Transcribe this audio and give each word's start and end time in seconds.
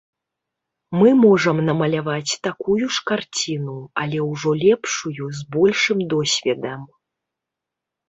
Мы 0.99 1.09
можам 1.25 1.57
намаляваць 1.67 2.39
такую 2.49 2.89
ж 2.97 3.05
карціну, 3.11 3.77
але 4.07 4.17
ўжо 4.31 4.49
лепшую, 4.67 5.23
з 5.43 5.49
большым 5.61 5.99
досведам. 6.19 6.81